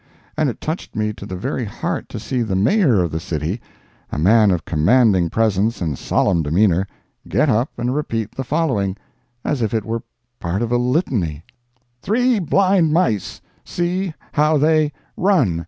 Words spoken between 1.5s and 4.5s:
heart to see the Mayor of the city—a man